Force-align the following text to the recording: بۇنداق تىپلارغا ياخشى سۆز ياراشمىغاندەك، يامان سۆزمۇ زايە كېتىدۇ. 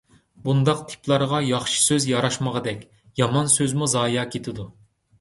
بۇنداق 0.45 0.79
تىپلارغا 0.93 1.41
ياخشى 1.49 1.83
سۆز 1.83 2.09
ياراشمىغاندەك، 2.13 2.83
يامان 3.23 3.57
سۆزمۇ 3.61 3.95
زايە 3.97 4.29
كېتىدۇ. 4.35 4.73